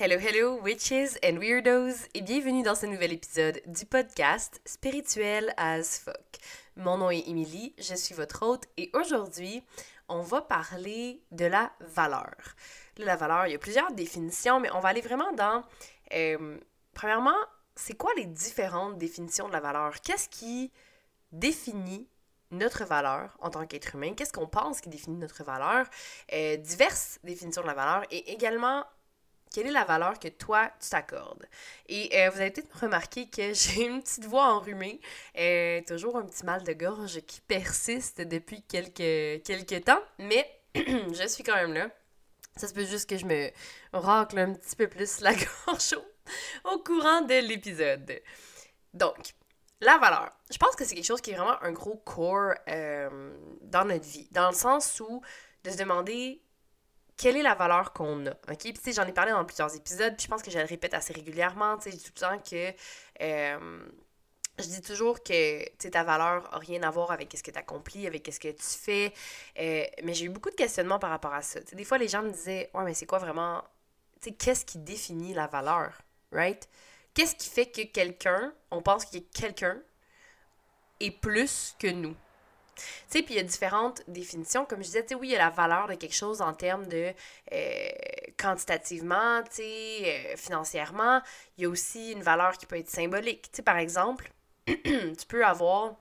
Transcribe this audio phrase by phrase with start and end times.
[0.00, 5.98] Hello, hello, witches and weirdos, et bienvenue dans ce nouvel épisode du podcast Spirituel as
[5.98, 6.38] fuck.
[6.76, 9.60] Mon nom est Emily, je suis votre hôte, et aujourd'hui,
[10.08, 12.36] on va parler de la valeur.
[12.96, 15.64] la valeur, il y a plusieurs définitions, mais on va aller vraiment dans.
[16.14, 16.58] Euh,
[16.94, 17.40] premièrement,
[17.74, 20.00] c'est quoi les différentes définitions de la valeur?
[20.02, 20.70] Qu'est-ce qui
[21.32, 22.08] définit
[22.52, 24.14] notre valeur en tant qu'être humain?
[24.14, 25.88] Qu'est-ce qu'on pense qui définit notre valeur?
[26.32, 28.84] Euh, diverses définitions de la valeur et également
[29.52, 31.46] quelle est la valeur que toi, tu t'accordes?
[31.86, 35.00] Et euh, vous avez peut-être remarqué que j'ai une petite voix enrhumée,
[35.38, 41.26] euh, toujours un petit mal de gorge qui persiste depuis quelques, quelques temps, mais je
[41.28, 41.90] suis quand même là.
[42.56, 43.50] Ça se peut juste que je me
[43.92, 45.32] racle un petit peu plus la
[45.66, 48.20] gorge au, au courant de l'épisode.
[48.94, 49.34] Donc,
[49.80, 50.32] la valeur.
[50.50, 54.04] Je pense que c'est quelque chose qui est vraiment un gros core euh, dans notre
[54.04, 55.22] vie, dans le sens où
[55.64, 56.42] de se demander
[57.18, 58.30] quelle est la valeur qu'on a.
[58.30, 58.58] OK?
[58.58, 60.64] Puis, tu sais, j'en ai parlé dans plusieurs épisodes, puis je pense que je le
[60.64, 61.76] répète assez régulièrement.
[61.76, 62.72] Tu sais, tout le temps que.
[63.20, 63.80] Euh,
[64.58, 68.06] je dis toujours que ta valeur n'a rien à voir avec ce que tu accomplis,
[68.06, 69.12] avec ce que tu fais.
[69.58, 71.60] Euh, mais j'ai eu beaucoup de questionnements par rapport à ça.
[71.60, 73.62] des fois, les gens me disaient Ouais, mais c'est quoi vraiment.
[74.20, 75.92] Tu sais, qu'est-ce qui définit la valeur?
[76.32, 76.68] Right?
[77.14, 79.80] Qu'est-ce qui fait que quelqu'un, on pense que quelqu'un
[81.00, 82.16] est plus que nous?
[83.10, 84.64] Tu puis il y a différentes définitions.
[84.64, 87.12] Comme je disais, oui, il y a la valeur de quelque chose en termes de
[87.52, 87.88] euh,
[88.38, 91.20] quantitativement, tu euh, financièrement.
[91.56, 93.50] Il y a aussi une valeur qui peut être symbolique.
[93.64, 94.30] Par exemple,
[94.66, 95.96] tu peux avoir,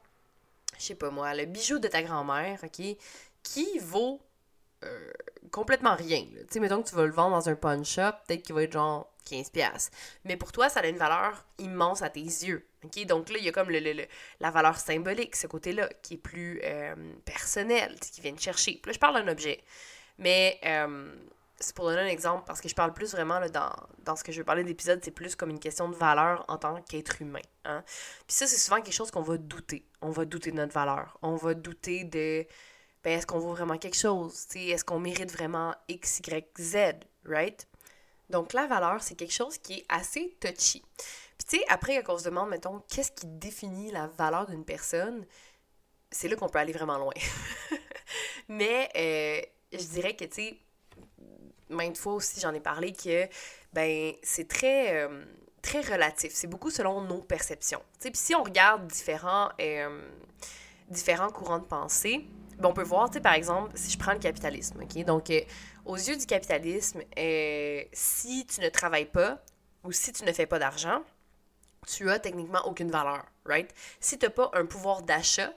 [0.77, 2.85] je sais pas moi, le bijou de ta grand-mère, OK,
[3.43, 4.21] qui vaut
[4.83, 5.11] euh,
[5.51, 6.25] complètement rien.
[6.51, 8.73] Tu mettons que tu vas le vendre dans un pawn shop, peut-être qu'il va être
[8.73, 9.89] genre 15$.
[10.25, 12.66] Mais pour toi, ça a une valeur immense à tes yeux.
[12.83, 13.05] OK?
[13.05, 14.05] Donc là, il y a comme le,
[14.39, 18.81] la valeur symbolique, ce côté-là, qui est plus euh, personnel, qui vient te chercher.
[18.85, 19.63] Là, je parle d'un objet.
[20.17, 21.13] Mais euh,
[21.59, 23.71] c'est pour donner un exemple, parce que je parle plus vraiment là, dans,
[24.03, 26.57] dans ce que je veux parler d'épisode, c'est plus comme une question de valeur en
[26.57, 27.41] tant qu'être humain.
[27.65, 27.83] Hein?
[28.27, 29.85] Puis ça, c'est souvent quelque chose qu'on va douter.
[30.01, 31.17] On va douter de notre valeur.
[31.21, 32.45] On va douter de
[33.03, 34.47] ben, est-ce qu'on vaut vraiment quelque chose?
[34.55, 36.75] Est-ce qu'on mérite vraiment X, Y, Z,
[37.25, 37.67] right?
[38.29, 40.83] Donc, la valeur, c'est quelque chose qui est assez touchy.
[41.47, 45.25] Tu sais, après, quand on se demande, mettons, qu'est-ce qui définit la valeur d'une personne,
[46.11, 47.13] c'est là qu'on peut aller vraiment loin.
[48.49, 49.41] Mais, euh,
[49.77, 50.57] je dirais que, tu sais,
[51.69, 53.27] maintes fois aussi, j'en ai parlé que,
[53.73, 55.03] ben, c'est très.
[55.03, 55.25] Euh,
[55.63, 56.31] très relatif.
[56.33, 57.81] C'est beaucoup selon nos perceptions.
[57.99, 60.07] Puis si on regarde différents, euh,
[60.87, 62.25] différents courants de pensée,
[62.57, 65.03] ben, on peut voir, tu sais, par exemple, si je prends le capitalisme, OK?
[65.03, 65.29] Donc,
[65.83, 67.01] aux yeux du capitalisme,
[67.91, 69.43] si tu ne travailles pas
[69.83, 71.03] ou si tu ne fais pas d'argent,
[71.87, 73.73] tu as techniquement aucune valeur, right?
[73.99, 75.51] Si tu n'as pas un pouvoir d'achat,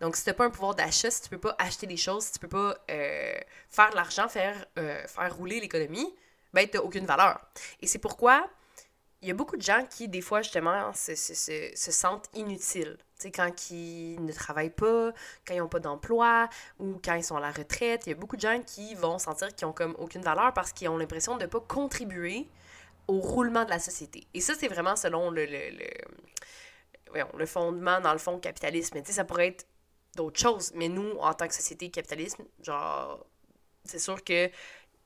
[0.00, 2.24] donc si tu n'as pas un pouvoir d'achat, si tu peux pas acheter des choses,
[2.24, 3.38] si tu peux pas euh,
[3.70, 6.14] faire de l'argent, faire, euh, faire rouler l'économie,
[6.52, 7.40] ben tu n'as aucune valeur.
[7.80, 8.48] Et c'est pourquoi
[9.22, 12.28] il y a beaucoup de gens qui, des fois, justement, se, se, se, se sentent
[12.34, 12.98] inutiles.
[13.18, 15.10] Sais, quand ils ne travaillent pas,
[15.46, 18.14] quand ils n'ont pas d'emploi ou quand ils sont à la retraite, il y a
[18.14, 21.36] beaucoup de gens qui vont sentir qu'ils n'ont comme aucune valeur parce qu'ils ont l'impression
[21.36, 22.46] de ne pas contribuer
[23.08, 24.26] au roulement de la société.
[24.34, 29.00] Et ça, c'est vraiment selon le, le, le, le fondement, dans le fond, capitalisme.
[29.00, 29.66] Tu sais, ça pourrait être
[30.16, 30.72] d'autres choses.
[30.74, 33.24] Mais nous, en tant que société capitalisme, genre,
[33.84, 34.50] c'est sûr que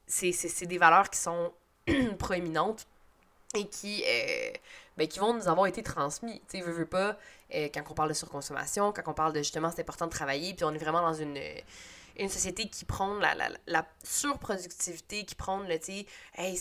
[0.06, 1.52] c'est des valeurs qui sont
[2.18, 2.86] proéminentes
[3.54, 4.52] et qui, euh,
[4.96, 6.40] ben, qui vont nous avoir été transmis.
[6.48, 7.16] Tu veux pas,
[7.54, 10.54] euh, quand on parle de surconsommation, quand on parle de justement c'est important de travailler,
[10.54, 11.38] puis on est vraiment dans une,
[12.18, 13.34] une société qui prend la,
[13.66, 15.92] la, surproductivité, qui prend le, tu
[16.36, 16.60] hey,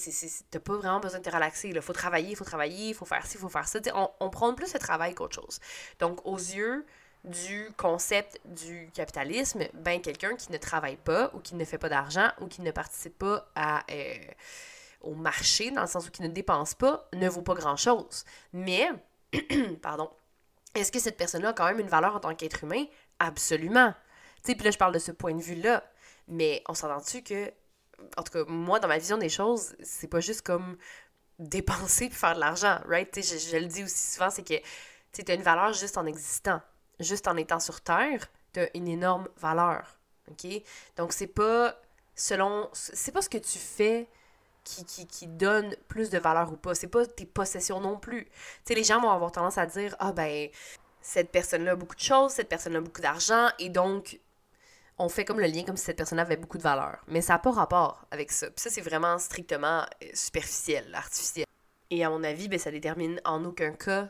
[0.52, 3.06] t'as pas vraiment besoin de te relaxer, il faut travailler, il faut travailler, il faut
[3.06, 3.80] faire ci, il faut faire ça.
[3.94, 5.60] On, on prend plus le travail qu'autre chose.
[6.00, 6.86] Donc, aux yeux
[7.26, 11.90] du concept du capitalisme, ben quelqu'un qui ne travaille pas ou qui ne fait pas
[11.90, 13.84] d'argent ou qui ne participe pas à...
[13.92, 14.18] Euh,
[15.02, 18.26] au marché, dans le sens où qui ne dépense pas, ne vaut pas grand-chose.
[18.54, 18.90] Mais,
[19.81, 20.10] pardon,
[20.76, 22.86] est-ce que cette personne-là a quand même une valeur en tant qu'être humain?
[23.20, 23.94] Absolument.
[24.44, 25.83] Puis là, je parle de ce point de vue-là.
[26.27, 27.51] Mais on s'entend-tu que,
[28.17, 30.77] en tout cas, moi, dans ma vision des choses, c'est pas juste comme
[31.39, 33.09] dépenser puis faire de l'argent, right?
[33.12, 34.56] Tu je, le dis aussi souvent, c'est que
[35.13, 36.62] tu as une valeur juste en existant.
[37.00, 39.97] Juste en étant sur Terre, tu as une énorme valeur.
[40.30, 40.47] OK?
[40.97, 41.75] Donc, c'est pas
[42.15, 42.69] selon.
[42.74, 44.07] C'est pas ce que tu fais
[44.63, 46.75] qui, qui, qui, donne plus de valeur ou pas.
[46.75, 48.27] C'est pas tes possessions non plus.
[48.68, 50.50] Les gens vont avoir tendance à dire Ah ben,
[51.01, 54.19] cette personne-là a beaucoup de choses, cette personne-là a beaucoup d'argent, et donc
[55.00, 57.00] on fait comme le lien comme si cette personne avait beaucoup de valeur.
[57.07, 58.48] Mais ça n'a pas rapport avec ça.
[58.48, 61.46] Puis ça, c'est vraiment strictement euh, superficiel, artificiel.
[61.90, 64.10] Et à mon avis, ben, ça détermine en aucun cas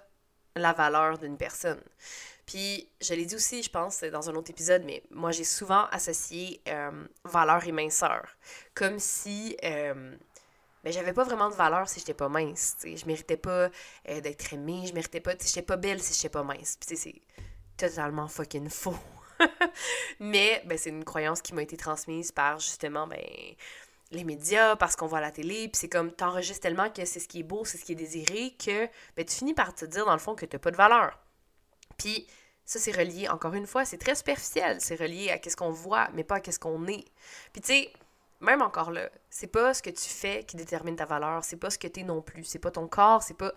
[0.55, 1.81] la valeur d'une personne.
[2.45, 5.85] Puis, je l'ai dit aussi, je pense, dans un autre épisode, mais moi, j'ai souvent
[5.91, 8.27] associé euh, valeur et minceur.
[8.73, 10.15] Comme si euh,
[10.83, 12.75] ben j'avais pas vraiment de valeur si j'étais pas mince.
[12.77, 12.95] sais.
[12.95, 13.69] Je méritais pas
[14.09, 15.33] euh, d'être aimée, je méritais pas.
[15.39, 16.77] J'étais pas belle si j'étais pas mince.
[16.79, 17.21] Puis c'est
[17.77, 18.95] totalement fucking faux.
[20.19, 23.19] Mais ben, c'est une croyance qui m'a été transmise par justement ben,
[24.11, 27.27] les médias, parce qu'on voit la télé, puis c'est comme t'enregistres tellement que c'est ce
[27.27, 30.05] qui est beau, c'est ce qui est désiré, que ben, tu finis par te dire
[30.05, 31.17] dans le fond que t'as pas de valeur.
[31.97, 32.27] Puis
[32.65, 36.09] ça, c'est relié, encore une fois, c'est très superficiel, c'est relié à ce qu'on voit,
[36.13, 37.05] mais pas à ce qu'on est.
[37.51, 37.93] Puis tu sais,
[38.41, 41.69] même encore là, c'est pas ce que tu fais qui détermine ta valeur, c'est pas
[41.69, 43.53] ce que t'es non plus, c'est pas ton corps, c'est pas.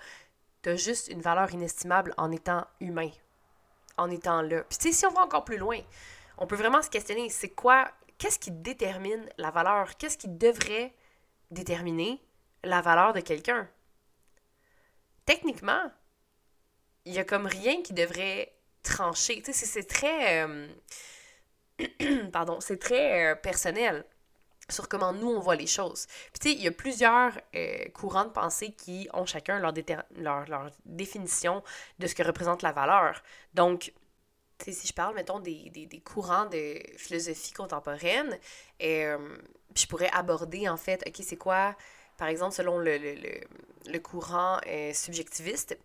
[0.62, 3.11] T'as juste une valeur inestimable en étant humain,
[3.96, 4.62] en étant là.
[4.64, 5.78] Puis tu sais, si on va encore plus loin,
[6.38, 9.96] on peut vraiment se questionner, c'est quoi, qu'est-ce qui détermine la valeur?
[9.96, 10.92] Qu'est-ce qui devrait
[11.50, 12.20] déterminer
[12.64, 13.68] la valeur de quelqu'un?
[15.24, 15.90] Techniquement,
[17.04, 18.52] il y a comme rien qui devrait
[18.82, 19.42] trancher.
[19.44, 20.44] C'est très.
[20.44, 20.68] Euh,
[22.32, 24.04] pardon, c'est très euh, personnel
[24.69, 26.06] sur comment nous on voit les choses.
[26.32, 29.73] Puis tu sais, il y a plusieurs euh, courants de pensée qui ont chacun leur,
[30.17, 31.62] leur, leur, définition
[31.99, 33.23] de ce que représente la valeur.
[33.55, 33.93] Donc,
[34.59, 38.38] tu sais, si je parle, mettons, des, des, des, courants de philosophie contemporaine,
[38.82, 39.37] euh,
[39.75, 41.76] je pourrais aborder, en fait, OK, c'est quoi,
[42.17, 43.41] par exemple, selon le, le, le,
[43.91, 45.76] le courant euh, subjectiviste,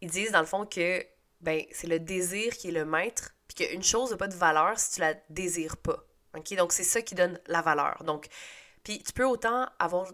[0.00, 1.04] ils disent, dans le fond, que
[1.40, 4.78] ben, c'est le désir qui est le maître, puis qu'une chose n'a pas de valeur
[4.78, 6.04] si tu la désires pas.
[6.36, 6.54] OK?
[6.56, 8.02] Donc, c'est ça qui donne la valeur.
[8.04, 8.26] Donc,
[8.84, 10.06] puis tu peux autant avoir.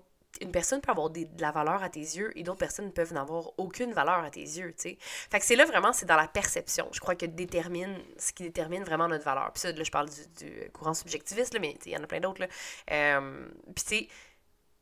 [0.43, 3.53] Une personne peut avoir de la valeur à tes yeux et d'autres personnes peuvent n'avoir
[3.57, 4.99] aucune valeur à tes yeux, tu sais.
[5.01, 8.43] Fait que c'est là vraiment, c'est dans la perception, je crois, que détermine, ce qui
[8.43, 9.51] détermine vraiment notre valeur.
[9.55, 12.47] Puis là, je parle du, courant subjectiviste, mais il y en a plein d'autres.
[12.91, 14.09] Euh, puis tu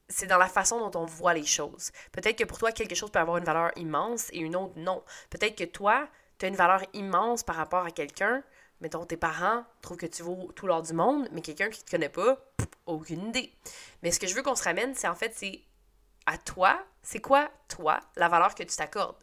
[0.08, 1.90] c'est dans la façon dont on voit les choses.
[2.12, 5.02] Peut-être que pour toi, quelque chose peut avoir une valeur immense et une autre non.
[5.30, 6.08] Peut-être que toi,
[6.38, 8.42] tu as une valeur immense par rapport à quelqu'un,
[8.84, 11.90] mettons, tes parents trouvent que tu vaux tout l'or du monde, mais quelqu'un qui te
[11.90, 12.38] connaît pas,
[12.84, 13.50] aucune idée.
[14.02, 15.62] Mais ce que je veux qu'on se ramène, c'est en fait, c'est
[16.26, 19.16] à toi, c'est quoi, toi, la valeur que tu t'accordes?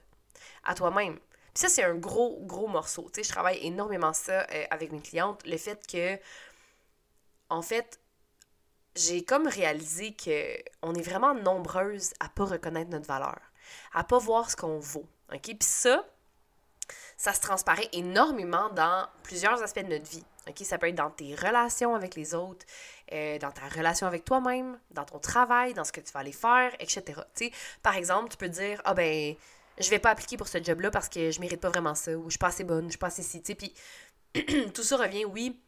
[0.64, 1.20] À toi-même.
[1.54, 3.04] Puis ça, c'est un gros, gros morceau.
[3.14, 5.46] Tu sais, je travaille énormément ça euh, avec mes clientes.
[5.46, 6.18] Le fait que,
[7.50, 8.00] en fait,
[8.96, 13.40] j'ai comme réalisé que on est vraiment nombreuses à pas reconnaître notre valeur,
[13.94, 15.08] à pas voir ce qu'on vaut.
[15.32, 15.42] OK?
[15.44, 16.04] Puis ça,
[17.22, 20.24] ça se transparaît énormément dans plusieurs aspects de notre vie.
[20.48, 20.58] ok?
[20.66, 22.66] Ça peut être dans tes relations avec les autres,
[23.12, 26.32] euh, dans ta relation avec toi-même, dans ton travail, dans ce que tu vas aller
[26.32, 27.22] faire, etc.
[27.36, 27.52] sais?
[27.84, 29.36] Par exemple, tu peux dire Ah ben,
[29.78, 32.24] je vais pas appliquer pour ce job-là parce que je mérite pas vraiment ça, ou
[32.24, 33.40] je suis pas assez bonne, je suis pas assez si.
[33.40, 33.72] Puis
[34.74, 35.62] tout ça revient, oui,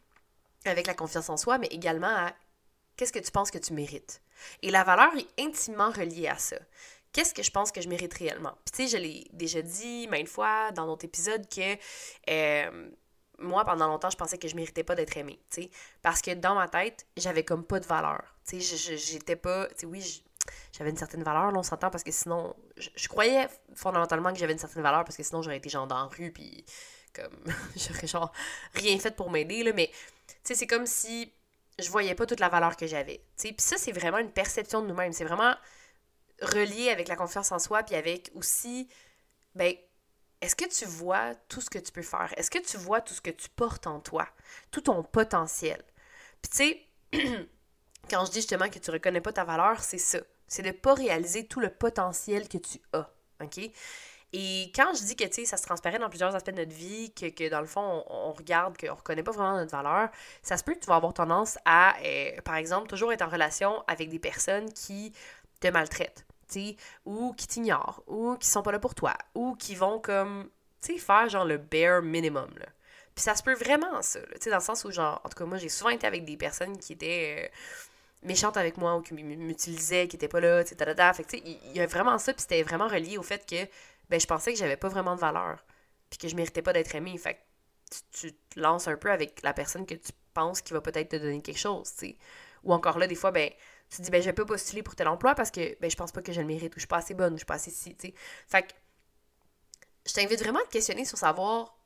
[0.64, 2.32] avec la confiance en soi, mais également à
[2.96, 4.22] qu'est-ce que tu penses que tu mérites?
[4.62, 6.56] Et la valeur est intimement reliée à ça
[7.14, 8.52] qu'est-ce que je pense que je mérite réellement?
[8.66, 11.76] Puis tu sais, je l'ai déjà dit maintes fois dans notre épisode que
[12.28, 12.90] euh,
[13.38, 15.70] moi, pendant longtemps, je pensais que je méritais pas d'être aimée, tu sais,
[16.02, 18.22] parce que dans ma tête, j'avais comme pas de valeur.
[18.46, 20.24] Tu sais, j'étais pas, tu sais, oui,
[20.72, 24.52] j'avais une certaine valeur, là, on s'entend, parce que sinon, je, croyais fondamentalement que j'avais
[24.52, 26.64] une certaine valeur, parce que sinon, j'aurais été genre dans la rue, puis
[27.14, 27.44] comme,
[27.76, 28.32] j'aurais genre
[28.74, 29.90] rien fait pour m'aider, là, mais,
[30.26, 31.32] tu sais, c'est comme si
[31.78, 34.30] je voyais pas toute la valeur que j'avais, tu sais, puis ça, c'est vraiment une
[34.30, 35.54] perception de nous-mêmes, c'est vraiment
[36.42, 38.88] relié avec la confiance en soi, puis avec aussi,
[39.54, 39.74] ben,
[40.40, 42.32] est-ce que tu vois tout ce que tu peux faire?
[42.36, 44.28] Est-ce que tu vois tout ce que tu portes en toi?
[44.70, 45.82] Tout ton potentiel?
[46.42, 47.48] Puis tu sais,
[48.10, 50.18] quand je dis justement que tu reconnais pas ta valeur, c'est ça.
[50.46, 53.10] C'est de pas réaliser tout le potentiel que tu as.
[53.42, 53.70] OK?
[54.36, 56.74] Et quand je dis que, tu sais, ça se transparaît dans plusieurs aspects de notre
[56.74, 60.08] vie, que, que dans le fond, on, regarde, qu'on reconnaît pas vraiment notre valeur,
[60.42, 63.28] ça se peut que tu vas avoir tendance à, euh, par exemple, toujours être en
[63.28, 65.12] relation avec des personnes qui
[65.60, 66.24] te maltraitent,
[67.04, 70.50] ou qui t'ignorent, ou qui sont pas là pour toi, ou qui vont comme,
[70.82, 72.66] tu sais, faire genre le bare minimum, là.
[73.14, 75.36] Puis ça se peut vraiment, ça, tu sais, dans le sens où, genre, en tout
[75.36, 77.56] cas, moi, j'ai souvent été avec des personnes qui étaient euh,
[78.24, 81.42] méchantes avec moi, ou qui m'utilisaient, qui étaient pas là, tu sais, Fait tu sais,
[81.44, 83.68] il y a vraiment ça, puis c'était vraiment relié au fait que,
[84.10, 85.64] ben, je pensais que j'avais pas vraiment de valeur,
[86.10, 87.16] puis que je méritais pas d'être aimée.
[87.18, 87.38] Fait
[88.12, 91.16] tu, te lances un peu avec la personne que tu penses qui va peut-être te
[91.16, 92.16] donner quelque chose, tu sais.
[92.64, 93.50] Ou encore là, des fois, ben,
[93.94, 96.12] tu te dis, ben, je peux postuler pour tel emploi parce que, ben, je pense
[96.12, 97.54] pas que je le mérite ou je suis pas assez bonne ou je suis pas
[97.54, 98.14] assez si, tu sais.
[98.48, 98.72] Fait que,
[100.06, 101.76] je t'invite vraiment à te questionner sur savoir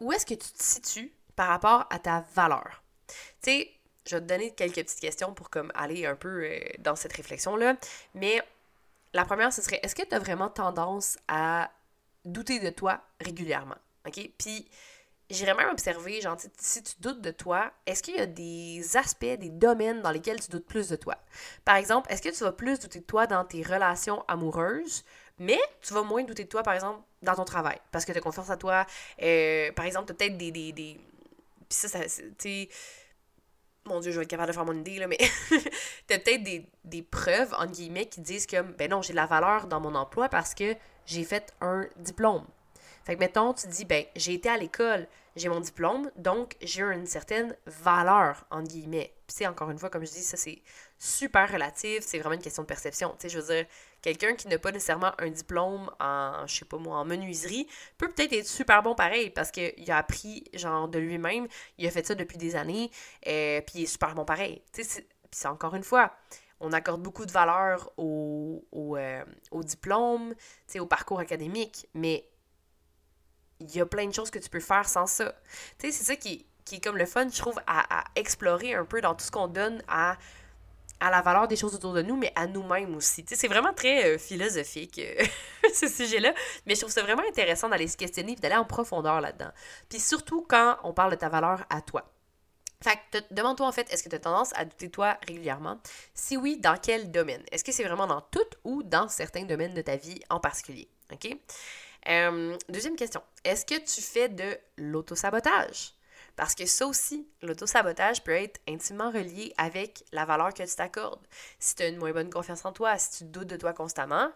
[0.00, 2.82] où est-ce que tu te situes par rapport à ta valeur.
[3.08, 3.70] Tu sais,
[4.06, 7.12] je vais te donner quelques petites questions pour comme aller un peu euh, dans cette
[7.12, 7.76] réflexion-là.
[8.14, 8.40] Mais
[9.12, 11.70] la première, ce serait, est-ce que tu as vraiment tendance à
[12.24, 13.76] douter de toi régulièrement?
[14.06, 14.30] OK?
[14.38, 14.68] Puis,
[15.34, 19.24] j'irais même observer, genre, si tu doutes de toi, est-ce qu'il y a des aspects,
[19.24, 21.16] des domaines dans lesquels tu doutes plus de toi?
[21.64, 25.04] Par exemple, est-ce que tu vas plus douter de toi dans tes relations amoureuses,
[25.38, 28.18] mais tu vas moins douter de toi, par exemple, dans ton travail, parce que tu
[28.18, 28.86] as confiance à toi.
[29.22, 31.00] Euh, par exemple, tu as peut-être des, des, des...
[31.68, 32.68] Puis ça, ça tu
[33.86, 35.18] mon Dieu, je vais être capable de faire mon idée, là, mais
[36.06, 39.26] t'as peut-être des, des preuves, entre guillemets, qui disent que, ben non, j'ai de la
[39.26, 40.74] valeur dans mon emploi parce que
[41.06, 42.46] j'ai fait un diplôme.
[43.04, 45.06] Fait que, mettons, tu dis, ben, j'ai été à l'école,
[45.36, 49.12] j'ai mon diplôme, donc j'ai une certaine valeur, entre guillemets.
[49.26, 50.62] Puis, c'est encore une fois, comme je dis, ça, c'est
[50.98, 53.10] super relatif, c'est vraiment une question de perception.
[53.18, 53.66] Tu sais, je veux dire,
[54.00, 57.66] quelqu'un qui n'a pas nécessairement un diplôme en, je sais pas moi, en menuiserie,
[57.98, 61.46] peut peut-être être super bon pareil, parce qu'il a appris, genre, de lui-même,
[61.78, 62.90] il a fait ça depuis des années,
[63.22, 64.62] et euh, puis il est super bon pareil.
[64.72, 66.14] Tu sais, puis c'est encore une fois,
[66.60, 70.34] on accorde beaucoup de valeur au, au, euh, au diplôme,
[70.78, 72.24] au parcours académique, mais
[73.68, 75.34] il y a plein de choses que tu peux faire sans ça.
[75.78, 78.84] Tu sais, c'est ça qui, qui est comme le fun, je trouve, à, explorer un
[78.84, 80.16] peu dans tout ce qu'on donne à,
[81.00, 83.24] à la valeur des choses autour de nous, mais à nous-mêmes aussi.
[83.24, 85.24] Tu sais, c'est vraiment très euh, philosophique, euh,
[85.74, 86.34] ce sujet-là,
[86.66, 89.50] mais je trouve ça vraiment intéressant d'aller se questionner et d'aller en profondeur là-dedans.
[89.88, 92.10] Puis surtout quand on parle de ta valeur à toi.
[92.82, 95.80] Fait que demande-toi en fait, est-ce que tu as tendance à douter de toi régulièrement?
[96.12, 97.42] Si oui, dans quel domaine?
[97.50, 100.86] Est-ce que c'est vraiment dans tout ou dans certains domaines de ta vie en particulier?
[101.10, 101.34] OK?
[102.08, 103.22] Euh, deuxième question.
[103.44, 105.94] Est-ce que tu fais de l'autosabotage?
[106.36, 111.24] Parce que ça aussi, l'autosabotage peut être intimement relié avec la valeur que tu t'accordes.
[111.58, 114.30] Si tu as une moins bonne confiance en toi, si tu doutes de toi constamment,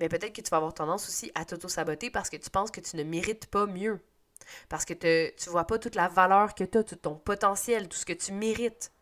[0.00, 2.70] mais ben peut-être que tu vas avoir tendance aussi à t'auto-saboter parce que tu penses
[2.70, 4.00] que tu ne mérites pas mieux.
[4.68, 7.88] Parce que tu ne vois pas toute la valeur que tu as, tout ton potentiel,
[7.88, 8.92] tout ce que tu mérites.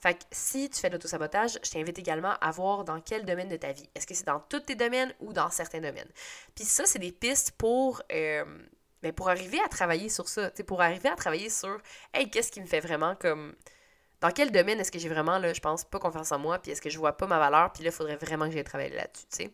[0.00, 3.48] Fait que si tu fais de l'autosabotage, je t'invite également à voir dans quel domaine
[3.48, 3.88] de ta vie.
[3.94, 6.10] Est-ce que c'est dans tous tes domaines ou dans certains domaines?
[6.54, 8.44] Puis ça, c'est des pistes pour, euh,
[9.02, 10.50] ben, pour arriver à travailler sur ça.
[10.66, 11.80] Pour arriver à travailler sur,
[12.14, 13.54] hey, qu'est-ce qui me fait vraiment comme.
[14.20, 16.82] Dans quel domaine est-ce que j'ai vraiment, je pense, pas confiance en moi, puis est-ce
[16.82, 19.26] que je vois pas ma valeur, puis là, il faudrait vraiment que j'aille travailler là-dessus,
[19.30, 19.52] tu sais.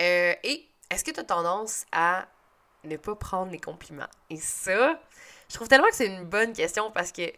[0.00, 2.26] Euh, et est-ce que tu as tendance à
[2.82, 4.08] ne pas prendre les compliments?
[4.30, 5.00] Et ça,
[5.48, 7.30] je trouve tellement que c'est une bonne question parce que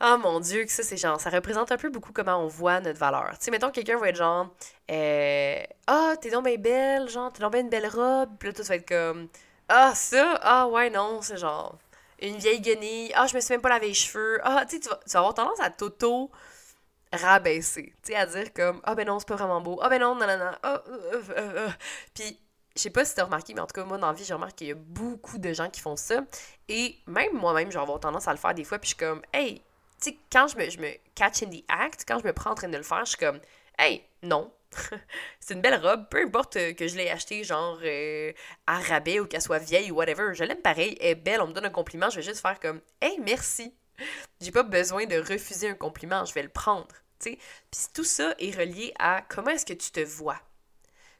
[0.00, 2.80] Oh mon Dieu, que ça, c'est genre, ça représente un peu beaucoup comment on voit
[2.80, 3.30] notre valeur.
[3.38, 4.48] Tu sais, mettons, quelqu'un va être genre,
[4.90, 8.48] euh, ah, oh, t'es donc bien belle, genre, t'es donc bien une belle robe, puis
[8.48, 9.28] là, tout va être comme,
[9.68, 11.78] ah, ça, ah, ouais, non, c'est genre,
[12.20, 14.80] une vieille guenille, ah, je me suis même pas lavé les cheveux, ah, tu sais,
[14.80, 16.30] tu vas avoir tendance à t'auto
[17.12, 20.00] rabaisser, tu sais, à dire comme, ah, ben non, c'est pas vraiment beau, ah, ben
[20.00, 20.26] non, non,
[20.62, 21.68] ah, euh, euh,
[22.14, 22.38] puis
[22.76, 24.34] je sais pas si t'as remarqué, mais en tout cas, moi, dans la vie, j'ai
[24.34, 26.22] remarqué qu'il y a beaucoup de gens qui font ça.
[26.68, 28.98] Et même moi-même, je vais avoir tendance à le faire des fois, puis je suis
[29.06, 29.62] comme, hey,
[30.00, 32.68] tu sais, quand je me, catch in the act, quand je me prends en train
[32.68, 33.40] de le faire, je suis comme,
[33.78, 34.52] hey, non.
[35.40, 38.32] c'est une belle robe, peu importe que je l'ai achetée genre euh,
[39.20, 41.66] ou qu'elle soit vieille ou whatever, je l'aime pareil, elle est belle, on me donne
[41.66, 43.72] un compliment, je vais juste faire comme Hey, merci.
[44.40, 46.94] J'ai pas besoin de refuser un compliment, je vais le prendre.
[47.20, 47.38] Puis
[47.92, 50.40] tout ça est relié à comment est-ce que tu te vois?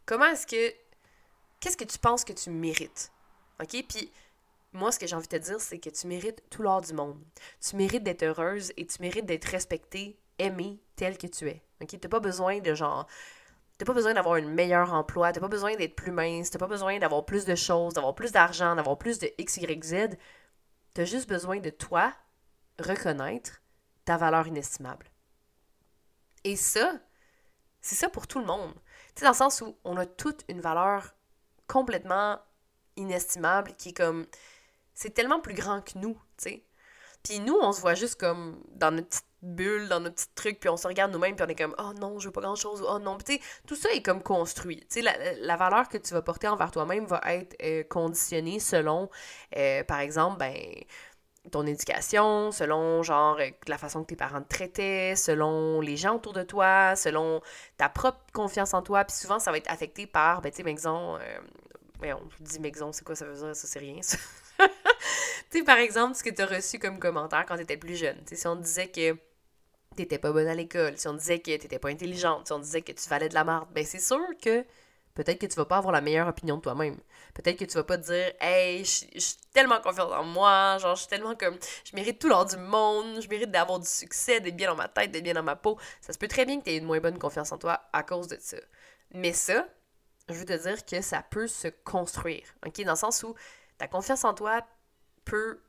[0.07, 0.75] Comment est-ce que.
[1.61, 3.11] Qu'est-ce que tu penses que tu mérites?
[3.61, 3.85] OK?
[3.89, 4.13] Puis
[4.77, 6.93] moi, ce que j'ai envie de te dire, c'est que tu mérites tout l'or du
[6.93, 7.23] monde.
[7.61, 11.63] Tu mérites d'être heureuse et tu mérites d'être respectée, aimée, telle que tu es.
[11.81, 11.99] OK?
[12.01, 13.07] T'as pas besoin de genre.
[13.79, 16.69] T'as pas besoin d'avoir un meilleur emploi, t'as pas besoin d'être plus mince, t'as pas
[16.69, 20.17] besoin d'avoir plus de choses, d'avoir plus d'argent, d'avoir plus de X, Y, Z.
[20.93, 22.13] T'as juste besoin de toi
[22.79, 23.63] reconnaître
[24.05, 25.07] ta valeur inestimable.
[26.45, 27.01] Et ça,
[27.81, 28.75] c'est ça pour tout le monde.
[29.15, 31.15] Tu sais, dans le sens où on a toute une valeur
[31.67, 32.39] complètement
[32.97, 34.27] inestimable qui est comme
[34.95, 36.65] c'est tellement plus grand que nous, tu sais.
[37.23, 40.61] Puis nous, on se voit juste comme dans notre petite bulle, dans notre petit truc,
[40.61, 42.85] puis on se regarde nous-mêmes, puis on est comme «Oh non, je veux pas grand-chose.
[42.87, 44.81] Oh non.» tu sais, tout ça est comme construit.
[44.91, 49.09] Tu sais, la, valeur que tu vas porter envers toi-même va être euh, conditionnée selon,
[49.57, 50.55] euh, par exemple, ben
[51.51, 56.17] ton éducation, selon genre euh, la façon que tes parents te traitaient, selon les gens
[56.17, 57.43] autour de toi, selon
[57.77, 60.63] ta propre confiance en toi, puis souvent ça va être affecté par, ben tu sais,
[60.63, 61.19] Maison,
[62.03, 63.55] on dit Maison, c'est quoi ça veut dire?
[63.57, 64.01] Ça, c'est rien.
[65.51, 67.97] tu sais, par exemple, ce que tu as reçu comme commentaire quand tu étais plus
[67.97, 68.17] jeune.
[68.27, 69.17] si on disait que
[69.97, 72.83] t'étais pas bonne à l'école, si on disait que t'étais pas intelligente, si on disait
[72.83, 74.65] que tu valais de la marde, ben c'est sûr que
[75.15, 76.97] peut-être que tu vas pas avoir la meilleure opinion de toi-même.
[77.35, 80.97] Peut-être que tu vas pas te dire Hey, je suis tellement confiante en moi, genre
[80.97, 84.41] je suis tellement comme je mérite tout l'or du monde, je mérite d'avoir du succès,
[84.41, 85.79] d'être bien dans ma tête, d'être bien dans ma peau.
[86.01, 88.03] Ça se peut très bien que tu aies une moins bonne confiance en toi à
[88.03, 88.57] cause de ça.
[89.13, 89.67] Mais ça,
[90.29, 92.47] je veux te dire que ça peut se construire.
[92.67, 92.83] OK?
[92.83, 93.35] Dans le sens où
[93.79, 94.63] ta confiance en toi
[95.25, 95.61] peut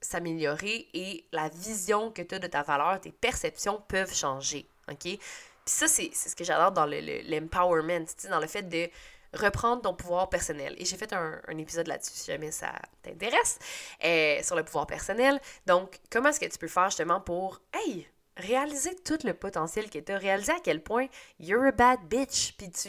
[0.00, 4.68] s'améliorer et la vision que tu as de ta valeur, tes perceptions peuvent changer.
[4.88, 5.02] OK?
[5.02, 5.20] Puis
[5.64, 8.88] ça, c'est ce que j'adore dans l'empowerment, le, dans le fait de
[9.32, 10.74] reprendre ton pouvoir personnel.
[10.78, 12.72] Et j'ai fait un, épisode là-dessus, si jamais ça
[13.02, 13.58] t'intéresse,
[14.04, 15.40] euh, sur le pouvoir personnel.
[15.66, 19.98] Donc, comment est-ce que tu peux faire justement pour, hey, réaliser tout le potentiel que
[19.98, 21.06] tu as, réaliser à quel point
[21.40, 22.88] you're a bad bitch, puis tu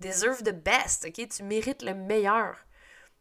[0.00, 1.28] deserve the best, OK?
[1.28, 2.65] Tu mérites le meilleur.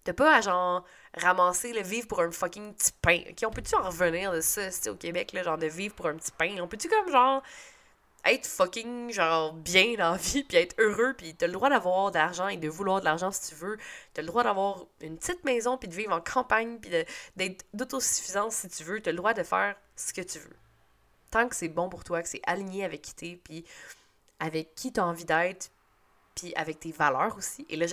[0.06, 0.86] T'as pas à genre
[1.18, 3.22] ramasser le vivre pour un fucking petit pain.
[3.30, 6.32] Ok, on peut-tu en revenir de ça, au Québec, genre de vivre pour un petit
[6.32, 6.56] pain?
[6.62, 7.42] On peut-tu comme genre
[8.26, 12.12] être fucking genre bien dans la vie puis être heureux puis t'as le droit d'avoir
[12.12, 13.78] de l'argent et de vouloir de l'argent si tu veux
[14.14, 16.90] t'as le droit d'avoir une petite maison puis de vivre en campagne puis
[17.36, 20.56] d'être d'autosuffisance si tu veux t'as le droit de faire ce que tu veux
[21.30, 23.64] tant que c'est bon pour toi que c'est aligné avec qui t'es puis
[24.40, 25.70] avec qui t'as envie d'être
[26.34, 27.86] puis avec tes valeurs aussi et là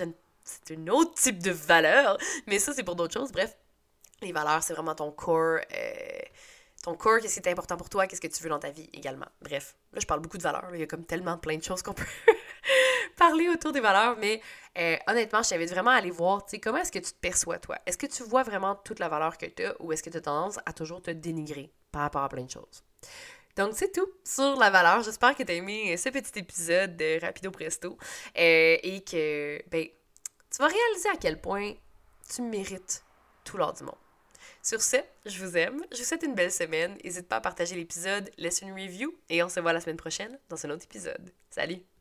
[0.43, 3.57] c'est un autre type de valeur mais ça c'est pour d'autres choses bref
[4.21, 6.19] les valeurs c'est vraiment ton corps euh,
[6.83, 8.89] ton corps, qu'est-ce qui est important pour toi, qu'est-ce que tu veux dans ta vie
[8.91, 9.25] également.
[9.41, 10.69] Bref, là, je parle beaucoup de valeurs.
[10.73, 12.03] Il y a comme tellement plein de choses qu'on peut
[13.17, 14.41] parler autour des valeurs, mais
[14.77, 17.19] euh, honnêtement, je t'invite vraiment à aller voir, tu sais, comment est-ce que tu te
[17.19, 17.77] perçois, toi?
[17.85, 20.17] Est-ce que tu vois vraiment toute la valeur que tu as ou est-ce que tu
[20.17, 22.83] as tendance à toujours te dénigrer par rapport à plein de choses?
[23.55, 25.03] Donc, c'est tout sur la valeur.
[25.03, 27.97] J'espère que tu as aimé ce petit épisode de Rapido Presto
[28.37, 29.87] euh, et que, ben,
[30.53, 31.73] tu vas réaliser à quel point
[32.33, 33.03] tu mérites
[33.43, 33.95] tout l'or du monde.
[34.61, 36.97] Sur ce, je vous aime, je vous souhaite une belle semaine.
[37.03, 40.39] N'hésite pas à partager l'épisode, laisse une review et on se voit la semaine prochaine
[40.49, 41.31] dans un autre épisode.
[41.49, 41.92] Salut!